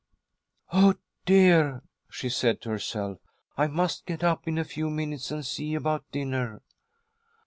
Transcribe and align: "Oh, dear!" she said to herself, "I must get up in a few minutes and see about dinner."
"Oh, 0.73 0.95
dear!" 1.27 1.83
she 2.09 2.27
said 2.27 2.59
to 2.61 2.71
herself, 2.71 3.19
"I 3.55 3.67
must 3.67 4.07
get 4.07 4.23
up 4.23 4.47
in 4.47 4.57
a 4.57 4.63
few 4.63 4.89
minutes 4.89 5.29
and 5.29 5.45
see 5.45 5.75
about 5.75 6.09
dinner." 6.11 6.63